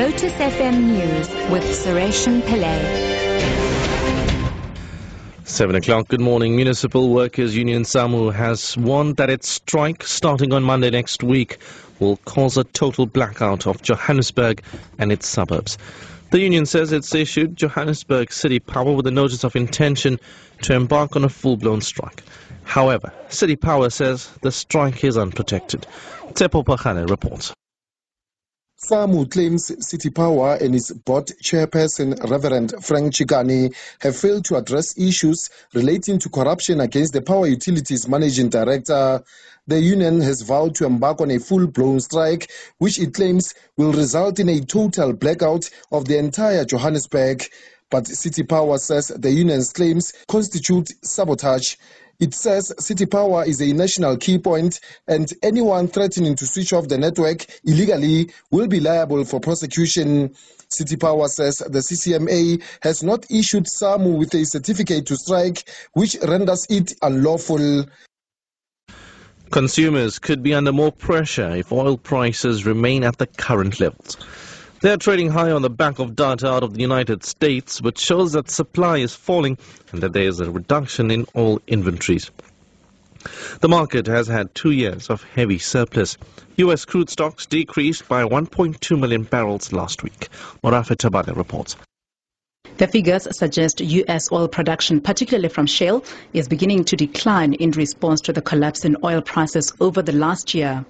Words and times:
Lotus 0.00 0.32
FM 0.32 0.84
News 0.84 1.28
with 1.50 1.62
Sureshan 1.62 2.40
Pillay. 2.40 2.80
7 5.44 5.76
o'clock. 5.76 6.08
Good 6.08 6.22
morning. 6.22 6.56
Municipal 6.56 7.10
Workers 7.10 7.54
Union 7.54 7.82
SAMWU 7.82 8.32
has 8.32 8.78
warned 8.78 9.18
that 9.18 9.28
its 9.28 9.46
strike 9.46 10.02
starting 10.02 10.54
on 10.54 10.62
Monday 10.62 10.88
next 10.88 11.22
week 11.22 11.58
will 11.98 12.16
cause 12.24 12.56
a 12.56 12.64
total 12.64 13.04
blackout 13.04 13.66
of 13.66 13.82
Johannesburg 13.82 14.62
and 14.98 15.12
its 15.12 15.28
suburbs. 15.28 15.76
The 16.30 16.40
union 16.40 16.64
says 16.64 16.92
it's 16.92 17.14
issued 17.14 17.56
Johannesburg 17.56 18.32
City 18.32 18.58
Power 18.58 18.92
with 18.94 19.06
a 19.06 19.10
notice 19.10 19.44
of 19.44 19.54
intention 19.54 20.18
to 20.62 20.72
embark 20.72 21.14
on 21.14 21.24
a 21.24 21.28
full-blown 21.28 21.82
strike. 21.82 22.22
However, 22.64 23.12
City 23.28 23.54
Power 23.54 23.90
says 23.90 24.30
the 24.40 24.50
strike 24.50 25.04
is 25.04 25.18
unprotected. 25.18 25.86
Tsepo 26.32 26.64
Pachane 26.64 27.06
reports. 27.10 27.52
SAMWU 28.82 29.30
claims 29.30 29.70
City 29.86 30.08
Power 30.08 30.54
and 30.54 30.74
its 30.74 30.90
board 30.90 31.26
chairperson, 31.42 32.18
Reverend 32.30 32.72
Frank 32.82 33.12
Chikane, 33.12 33.74
have 34.00 34.16
failed 34.16 34.46
to 34.46 34.56
address 34.56 34.96
issues 34.96 35.50
relating 35.74 36.18
to 36.18 36.30
corruption 36.30 36.80
against 36.80 37.12
the 37.12 37.20
Power 37.20 37.46
Utilities 37.46 38.08
Managing 38.08 38.48
Director. 38.48 39.22
The 39.66 39.78
union 39.78 40.22
has 40.22 40.40
vowed 40.40 40.76
to 40.76 40.86
embark 40.86 41.20
on 41.20 41.30
a 41.30 41.38
full-blown 41.38 42.00
strike, 42.00 42.50
which 42.78 42.98
it 42.98 43.12
claims 43.12 43.52
will 43.76 43.92
result 43.92 44.38
in 44.38 44.48
a 44.48 44.60
total 44.60 45.12
blackout 45.12 45.68
of 45.92 46.06
the 46.06 46.16
entire 46.16 46.64
Johannesburg. 46.64 47.44
But 47.90 48.06
City 48.06 48.44
Power 48.44 48.78
says 48.78 49.08
the 49.08 49.30
union's 49.30 49.74
claims 49.74 50.14
constitute 50.26 50.88
sabotage. 51.04 51.76
It 52.20 52.34
says 52.34 52.70
City 52.78 53.06
Power 53.06 53.44
is 53.46 53.62
a 53.62 53.72
national 53.72 54.18
key 54.18 54.38
point 54.38 54.78
and 55.08 55.32
anyone 55.42 55.88
threatening 55.88 56.36
to 56.36 56.46
switch 56.46 56.74
off 56.74 56.86
the 56.86 56.98
network 56.98 57.46
illegally 57.64 58.30
will 58.50 58.66
be 58.66 58.78
liable 58.78 59.24
for 59.24 59.40
prosecution. 59.40 60.34
City 60.68 60.96
Power 60.96 61.28
says 61.28 61.56
the 61.56 61.78
CCMA 61.78 62.62
has 62.82 63.02
not 63.02 63.24
issued 63.30 63.64
SAMWU 63.64 64.18
with 64.18 64.34
a 64.34 64.44
certificate 64.44 65.06
to 65.06 65.16
strike, 65.16 65.66
which 65.94 66.16
renders 66.22 66.66
it 66.68 66.92
unlawful. 67.00 67.86
Consumers 69.50 70.18
could 70.18 70.42
be 70.42 70.52
under 70.52 70.72
more 70.72 70.92
pressure 70.92 71.56
if 71.56 71.72
oil 71.72 71.96
prices 71.96 72.66
remain 72.66 73.02
at 73.02 73.16
the 73.16 73.26
current 73.26 73.80
levels. 73.80 74.18
They're 74.82 74.96
trading 74.96 75.28
high 75.28 75.50
on 75.50 75.60
the 75.60 75.68
back 75.68 75.98
of 75.98 76.16
data 76.16 76.50
out 76.50 76.62
of 76.62 76.72
the 76.72 76.80
United 76.80 77.22
States, 77.22 77.82
which 77.82 77.98
shows 77.98 78.32
that 78.32 78.48
supply 78.48 78.96
is 78.96 79.14
falling 79.14 79.58
and 79.92 80.02
that 80.02 80.14
there 80.14 80.22
is 80.22 80.40
a 80.40 80.50
reduction 80.50 81.10
in 81.10 81.26
all 81.34 81.60
inventories. 81.66 82.30
The 83.60 83.68
market 83.68 84.06
has 84.06 84.26
had 84.26 84.54
two 84.54 84.70
years 84.70 85.10
of 85.10 85.22
heavy 85.22 85.58
surplus. 85.58 86.16
U.S. 86.56 86.86
crude 86.86 87.10
stocks 87.10 87.44
decreased 87.44 88.08
by 88.08 88.24
1.2 88.24 88.98
million 88.98 89.24
barrels 89.24 89.70
last 89.70 90.02
week. 90.02 90.30
Morafe 90.64 90.96
Tabane 90.96 91.36
reports. 91.36 91.76
The 92.80 92.88
figures 92.88 93.28
suggest 93.36 93.82
U.S. 93.82 94.32
oil 94.32 94.48
production, 94.48 95.02
particularly 95.02 95.50
from 95.50 95.66
shale, 95.66 96.02
is 96.32 96.48
beginning 96.48 96.84
to 96.84 96.96
decline 96.96 97.52
in 97.52 97.72
response 97.72 98.22
to 98.22 98.32
the 98.32 98.40
collapse 98.40 98.86
in 98.86 98.96
oil 99.04 99.20
prices 99.20 99.70
over 99.82 100.00
the 100.00 100.12
last 100.12 100.54
year. 100.54 100.86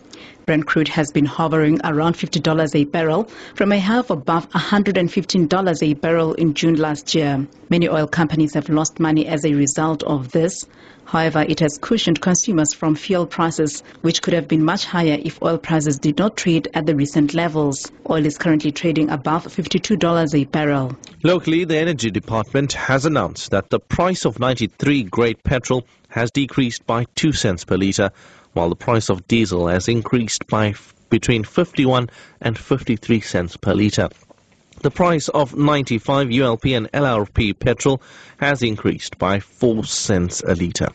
Brent 0.46 0.66
crude 0.66 0.86
has 0.86 1.10
been 1.10 1.24
hovering 1.24 1.80
around 1.82 2.14
$50 2.14 2.74
a 2.76 2.84
barrel 2.84 3.24
from 3.56 3.72
a 3.72 3.80
of 3.98 4.10
above 4.10 4.48
$115 4.50 5.82
a 5.82 5.94
barrel 5.94 6.34
in 6.34 6.54
June 6.54 6.76
last 6.76 7.12
year. 7.12 7.44
Many 7.70 7.88
oil 7.88 8.06
companies 8.06 8.54
have 8.54 8.68
lost 8.68 9.00
money 9.00 9.26
as 9.26 9.44
a 9.44 9.54
result 9.54 10.04
of 10.04 10.30
this. 10.30 10.66
However, 11.10 11.44
it 11.48 11.58
has 11.58 11.76
cushioned 11.76 12.20
consumers 12.20 12.72
from 12.72 12.94
fuel 12.94 13.26
prices, 13.26 13.82
which 14.02 14.22
could 14.22 14.32
have 14.32 14.46
been 14.46 14.64
much 14.64 14.84
higher 14.84 15.18
if 15.20 15.42
oil 15.42 15.58
prices 15.58 15.98
did 15.98 16.18
not 16.18 16.36
trade 16.36 16.68
at 16.72 16.86
the 16.86 16.94
recent 16.94 17.34
levels. 17.34 17.90
Oil 18.08 18.24
is 18.24 18.38
currently 18.38 18.70
trading 18.70 19.10
above 19.10 19.44
$52 19.44 20.40
a 20.40 20.44
barrel. 20.44 20.96
Locally, 21.24 21.64
the 21.64 21.79
Energy 21.80 22.10
Department 22.10 22.74
has 22.74 23.06
announced 23.06 23.52
that 23.52 23.70
the 23.70 23.80
price 23.80 24.26
of 24.26 24.38
93 24.38 25.04
grade 25.04 25.42
petrol 25.44 25.86
has 26.10 26.30
decreased 26.30 26.86
by 26.86 27.06
2 27.14 27.32
cents 27.32 27.64
per 27.64 27.78
litre, 27.78 28.10
while 28.52 28.68
the 28.68 28.76
price 28.76 29.08
of 29.08 29.26
diesel 29.26 29.66
has 29.66 29.88
increased 29.88 30.46
by 30.46 30.74
between 31.08 31.42
51 31.42 32.10
and 32.42 32.58
53 32.58 33.22
cents 33.22 33.56
per 33.56 33.72
litre. 33.72 34.10
The 34.82 34.90
price 34.90 35.30
of 35.30 35.56
95 35.56 36.26
ULP 36.28 36.76
and 36.76 36.92
LRP 36.92 37.58
petrol 37.58 38.02
has 38.36 38.62
increased 38.62 39.16
by 39.16 39.40
4 39.40 39.82
cents 39.84 40.42
a 40.42 40.54
litre. 40.54 40.90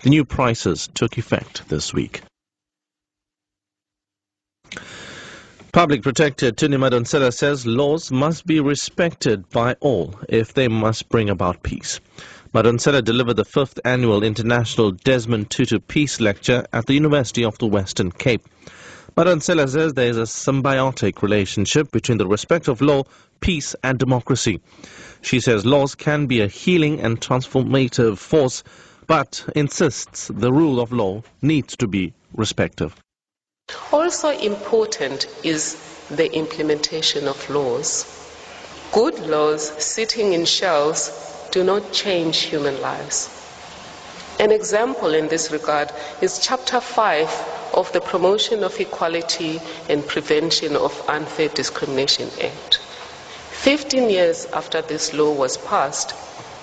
The 0.00 0.08
new 0.08 0.24
prices 0.24 0.88
took 0.94 1.18
effect 1.18 1.68
this 1.68 1.92
week. 1.92 2.22
Public 5.72 6.02
Protector 6.02 6.50
Thuli 6.50 6.76
Madonsela 6.76 7.32
says 7.32 7.64
laws 7.64 8.10
must 8.10 8.44
be 8.44 8.58
respected 8.58 9.48
by 9.50 9.74
all 9.74 10.18
if 10.28 10.52
they 10.52 10.66
must 10.66 11.08
bring 11.08 11.30
about 11.30 11.62
peace. 11.62 12.00
Madonsela 12.52 13.04
delivered 13.04 13.36
the 13.36 13.44
fifth 13.44 13.78
annual 13.84 14.24
International 14.24 14.90
Desmond 14.90 15.48
Tutu 15.48 15.78
Peace 15.78 16.18
Lecture 16.18 16.66
at 16.72 16.86
the 16.86 16.94
University 16.94 17.44
of 17.44 17.56
the 17.58 17.68
Western 17.68 18.10
Cape. 18.10 18.42
Madonsela 19.16 19.68
says 19.68 19.94
there 19.94 20.10
is 20.10 20.16
a 20.16 20.22
symbiotic 20.22 21.22
relationship 21.22 21.92
between 21.92 22.18
the 22.18 22.26
respect 22.26 22.66
of 22.66 22.80
law, 22.80 23.04
peace 23.38 23.76
and 23.84 23.96
democracy. 23.96 24.60
She 25.22 25.38
says 25.38 25.64
laws 25.64 25.94
can 25.94 26.26
be 26.26 26.40
a 26.40 26.48
healing 26.48 26.98
and 27.00 27.20
transformative 27.20 28.18
force, 28.18 28.64
but 29.06 29.44
insists 29.54 30.32
the 30.34 30.52
rule 30.52 30.80
of 30.80 30.90
law 30.90 31.22
needs 31.42 31.76
to 31.76 31.86
be 31.86 32.12
respected. 32.34 32.90
Also 33.92 34.30
important 34.30 35.26
is 35.42 35.76
the 36.10 36.32
implementation 36.34 37.28
of 37.28 37.48
laws. 37.50 38.04
Good 38.92 39.18
laws 39.20 39.70
sitting 39.84 40.32
in 40.32 40.44
shelves 40.44 41.12
do 41.52 41.62
not 41.62 41.92
change 41.92 42.38
human 42.38 42.80
lives. 42.80 43.28
An 44.40 44.50
example 44.50 45.14
in 45.14 45.28
this 45.28 45.50
regard 45.50 45.92
is 46.20 46.38
Chapter 46.38 46.80
5 46.80 47.72
of 47.74 47.92
the 47.92 48.00
Promotion 48.00 48.64
of 48.64 48.80
Equality 48.80 49.60
and 49.88 50.06
Prevention 50.06 50.76
of 50.76 51.04
Unfair 51.08 51.48
Discrimination 51.48 52.30
Act. 52.42 52.80
15 53.50 54.08
years 54.08 54.46
after 54.46 54.80
this 54.82 55.12
law 55.12 55.32
was 55.32 55.58
passed, 55.58 56.14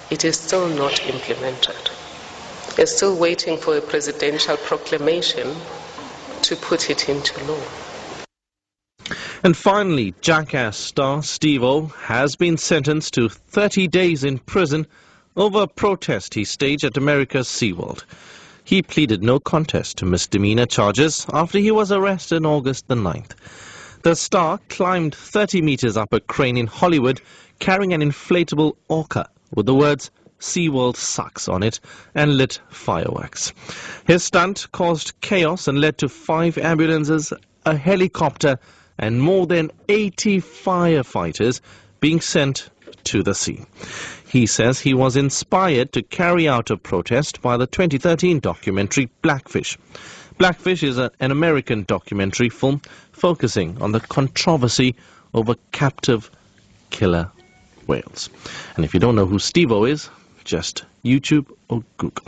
it 0.09 0.25
is 0.25 0.39
still 0.39 0.67
not 0.67 1.05
implemented. 1.05 1.91
It's 2.77 2.95
still 2.97 3.15
waiting 3.15 3.57
for 3.57 3.77
a 3.77 3.81
presidential 3.81 4.57
proclamation 4.57 5.55
to 6.47 6.55
put 6.55 6.89
it 6.89 7.09
into 7.09 7.43
law. 7.43 7.61
And 9.43 9.55
finally, 9.55 10.15
Jackass 10.21 10.77
star 10.77 11.21
Steve-O 11.21 11.87
has 11.87 12.37
been 12.37 12.57
sentenced 12.57 13.13
to 13.15 13.27
30 13.27 13.87
days 13.89 14.23
in 14.23 14.39
prison 14.39 14.87
over 15.35 15.63
a 15.63 15.67
protest 15.67 16.33
he 16.33 16.45
staged 16.45 16.85
at 16.85 16.95
America's 16.95 17.47
SeaWorld. 17.47 18.05
He 18.63 18.81
pleaded 18.81 19.23
no 19.23 19.39
contest 19.39 19.97
to 19.97 20.05
misdemeanor 20.05 20.65
charges 20.65 21.25
after 21.33 21.59
he 21.59 21.71
was 21.71 21.91
arrested 21.91 22.37
on 22.37 22.45
August 22.45 22.87
the 22.87 22.95
9th. 22.95 23.31
The 24.03 24.15
star 24.15 24.59
climbed 24.69 25.15
30 25.15 25.61
meters 25.61 25.97
up 25.97 26.13
a 26.13 26.21
crane 26.21 26.55
in 26.55 26.67
Hollywood 26.67 27.21
carrying 27.59 27.93
an 27.93 28.01
inflatable 28.01 28.77
orca 28.87 29.29
with 29.53 29.65
the 29.65 29.75
words 29.75 30.11
SeaWorld 30.39 30.95
sucks 30.95 31.47
on 31.47 31.63
it 31.63 31.79
and 32.13 32.37
lit 32.37 32.59
fireworks. 32.69 33.53
His 34.05 34.23
stunt 34.23 34.67
caused 34.71 35.19
chaos 35.21 35.67
and 35.67 35.81
led 35.81 35.97
to 35.99 36.09
five 36.09 36.57
ambulances, 36.57 37.33
a 37.65 37.75
helicopter 37.75 38.59
and 38.97 39.21
more 39.21 39.45
than 39.47 39.71
80 39.89 40.41
firefighters 40.41 41.61
being 41.99 42.21
sent 42.21 42.69
to 43.05 43.23
the 43.23 43.35
sea. 43.35 43.65
He 44.27 44.45
says 44.45 44.79
he 44.79 44.93
was 44.93 45.15
inspired 45.15 45.93
to 45.93 46.03
carry 46.03 46.47
out 46.47 46.69
a 46.69 46.77
protest 46.77 47.41
by 47.41 47.57
the 47.57 47.67
2013 47.67 48.39
documentary 48.39 49.09
Blackfish. 49.21 49.77
Blackfish 50.37 50.83
is 50.83 50.97
a, 50.97 51.11
an 51.19 51.31
American 51.31 51.83
documentary 51.83 52.49
film 52.49 52.81
focusing 53.11 53.81
on 53.81 53.91
the 53.91 53.99
controversy 53.99 54.95
over 55.33 55.55
captive 55.71 56.29
killer 56.89 57.31
whales. 57.87 58.29
And 58.75 58.85
if 58.85 58.93
you 58.93 58.99
don't 58.99 59.15
know 59.15 59.25
who 59.25 59.39
Steve-O 59.39 59.85
is, 59.85 60.09
just 60.47 60.85
YouTube 61.05 61.45
or 61.69 61.83
Google. 61.97 62.25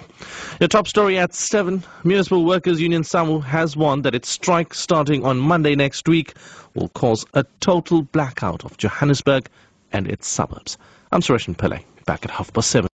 Your 0.60 0.68
top 0.68 0.88
story 0.88 1.18
at 1.18 1.34
7. 1.34 1.84
Municipal 2.04 2.46
Workers 2.46 2.80
Union 2.80 3.02
SAMWU 3.02 3.44
has 3.44 3.76
warned 3.76 4.04
that 4.04 4.14
its 4.14 4.30
strike 4.30 4.74
starting 4.76 5.26
on 5.26 5.40
Monday 5.40 5.74
next 5.74 6.08
week 6.08 6.36
will 6.76 6.90
cause 6.90 7.26
a 7.34 7.44
total 7.62 8.04
blackout 8.04 8.64
of 8.64 8.78
Johannesburg 8.78 9.50
and 9.92 10.08
its 10.08 10.28
suburbs. 10.28 10.78
I'm 11.12 11.22
Suresh 11.22 11.54
Pillay, 11.56 11.84
back 12.06 12.24
at 12.26 12.30
half 12.30 12.54
past 12.54 12.70
7. 12.70 12.88